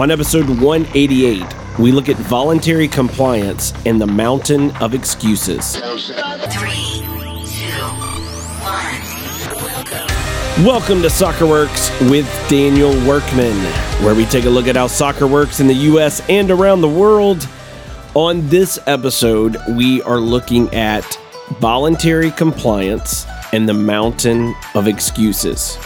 [0.00, 1.44] On episode 188,
[1.78, 5.76] we look at voluntary compliance and the mountain of excuses.
[5.76, 6.00] One.
[10.64, 13.54] Welcome to Soccer Works with Daniel Workman,
[14.02, 16.22] where we take a look at how soccer works in the U.S.
[16.30, 17.46] and around the world.
[18.14, 21.04] On this episode, we are looking at
[21.58, 25.76] voluntary compliance and the mountain of excuses.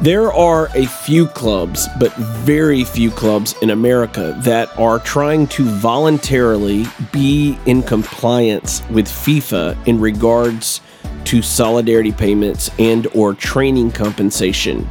[0.00, 5.64] There are a few clubs, but very few clubs in America that are trying to
[5.64, 10.80] voluntarily be in compliance with FIFA in regards
[11.26, 14.90] to solidarity payments and or training compensation.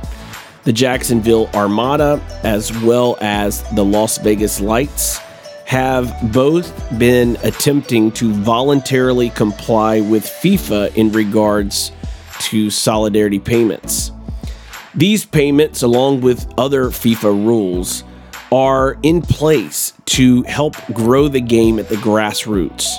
[0.63, 5.17] The Jacksonville Armada as well as the Las Vegas Lights
[5.65, 11.91] have both been attempting to voluntarily comply with FIFA in regards
[12.39, 14.11] to solidarity payments.
[14.93, 18.03] These payments, along with other FIFA rules,
[18.51, 22.97] are in place to help grow the game at the grassroots.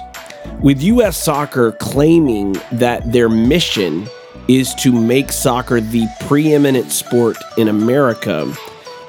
[0.62, 4.08] With US soccer claiming that their mission
[4.48, 8.50] is to make soccer the preeminent sport in America,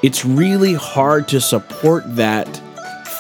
[0.02, 2.47] it's really hard to support that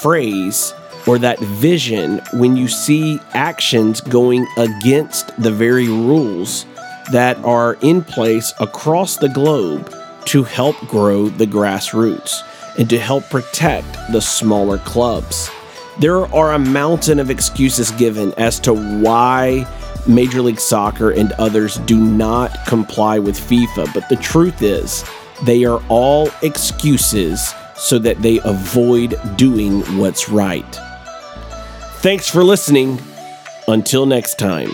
[0.01, 0.73] phrase
[1.07, 6.65] or that vision when you see actions going against the very rules
[7.11, 9.93] that are in place across the globe
[10.25, 12.41] to help grow the grassroots
[12.77, 15.49] and to help protect the smaller clubs.
[15.99, 19.67] There are a mountain of excuses given as to why
[20.07, 25.05] Major League Soccer and others do not comply with FIFA, but the truth is,
[25.43, 30.79] they are all excuses so that they avoid doing what's right.
[31.97, 32.99] Thanks for listening.
[33.67, 34.69] Until next time.